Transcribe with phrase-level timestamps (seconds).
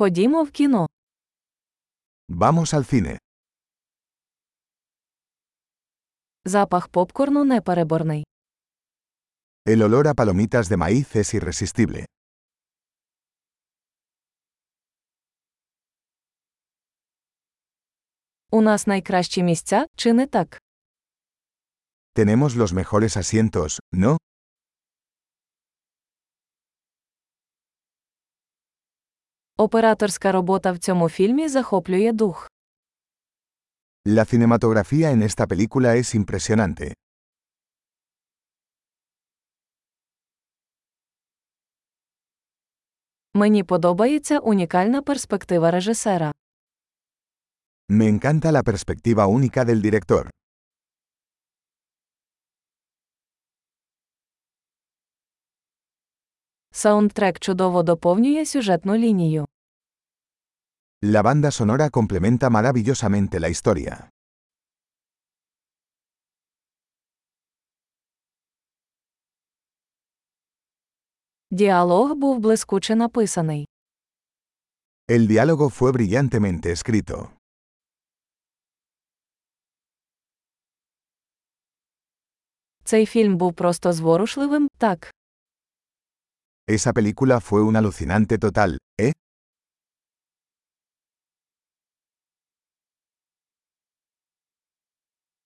[0.00, 0.88] Ходімо в кіно.
[2.28, 3.18] Vamos al cine.
[6.44, 8.24] Запах попкорну непереборний.
[9.66, 12.04] El olor a palomitas de maíz es irresistible.
[18.50, 20.62] У нас найкращі місця, чи не так?
[22.14, 24.16] Tenemos los mejores asientos, ¿no?
[29.60, 32.50] Операторська робота в цьому фільмі захоплює дух.
[34.06, 36.92] La cinematografía en esta película es impresionante.
[43.34, 46.32] Мені подобається унікальна перспектива режисера.
[47.88, 50.30] Me encanta la perspectiva única del director.
[56.72, 59.46] Саундтрек чудово доповнює сюжетну лінію.
[61.02, 64.08] La banda sonora complementa maravillosamente la historia.
[71.50, 73.68] Діалог був блискуче написаний.
[75.08, 77.28] El diálogo fue brillantemente escrito.
[82.84, 85.14] Цей фільм був просто зворушливим, так.
[86.69, 89.13] Esa película fue un alucinante total, ¿eh?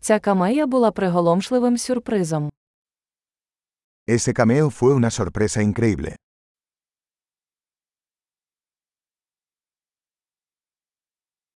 [0.00, 2.50] Ця камея була приголомшливим сюрпризом.
[4.06, 6.16] Ese cameo fue una sorpresa increíble.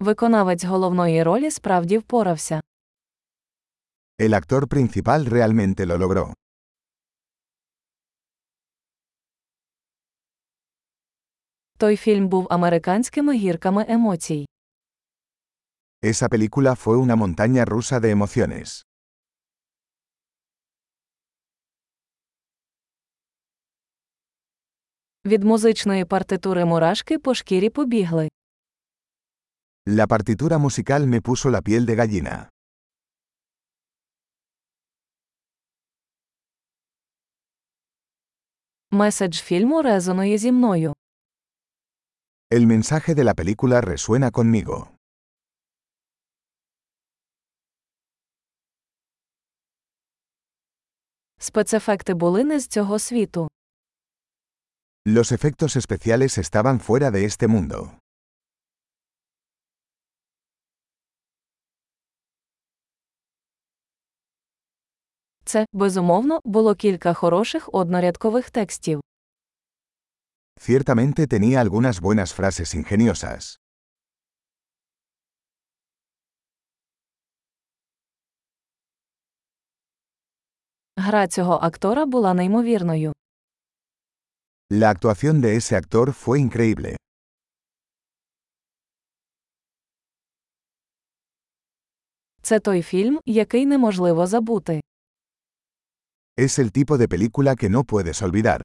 [0.00, 2.60] Виконавець головної ролі справді впорався.
[4.18, 6.34] El actor principal realmente lo logró.
[11.79, 14.45] Той фільм був американськими гірками емоцій.
[16.03, 18.83] Esa película fue una montaña rusa de emociones.
[25.25, 28.29] Від музичної партитури мурашки по шкірі побігли.
[29.87, 32.47] La partitura musical me puso la piel de gallina.
[38.91, 40.93] Меседж фільму резонує зі мною.
[42.51, 44.87] El mensaje de la película resuena conmigo.
[51.39, 53.47] Спецефекти були не з цього світу.
[55.07, 57.91] Los efectos especiales estaban fuera de este mundo.
[65.45, 69.01] Це, безумовно, було кілька хороших однорядкових текстів.
[70.58, 73.60] Ciertamente tenía algunas buenas frases ingeniosas.
[80.96, 83.12] Гра цього актора була неймовірною.
[84.72, 86.96] La actuación de ese actor fue increíble.
[92.42, 94.80] Це той фільм, який неможливо забути.
[96.36, 98.62] Es el tipo de película que no puedes olvidar.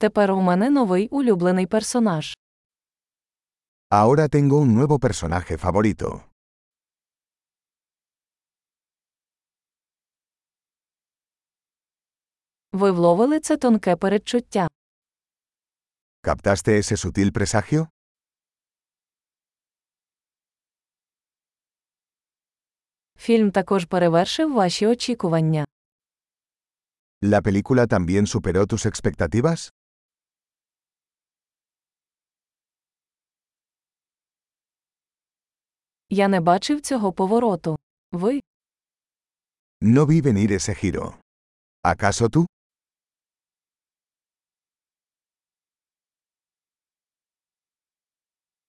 [0.00, 2.36] Тепер у мене новий улюблений персонаж.
[3.90, 6.20] Ahora tengo un nuevo personaje favorito.
[12.72, 14.68] Ви вловили це тонке передчуття.
[16.22, 17.88] ¿Captaste ese sutil presagio?
[23.18, 25.64] Фільм також перевершив ваші очікування.
[27.22, 29.70] ¿La película también superó tus expectativas?
[36.12, 37.78] Я не бачив цього повороту.
[38.12, 38.40] Ви?
[39.82, 41.14] No vi venir ese giro.
[41.84, 42.46] ¿Acaso tú?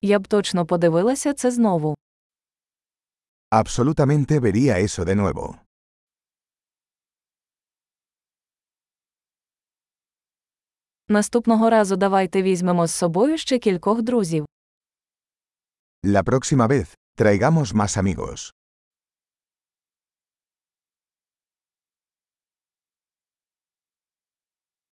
[0.02, 1.96] Я б точно подивилася це знову.
[3.52, 5.56] Absolutamente vería eso de nuevo.
[11.08, 14.46] Наступного разу давайте візьмемо з собою ще кількох друзів.
[16.04, 18.53] La próxima vez, traigamos más amigos.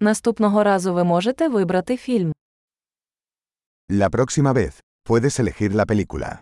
[0.00, 2.32] Наступного разу ви можете вибрати фільм.
[3.90, 6.40] La próxima vez, puedes elegir la película.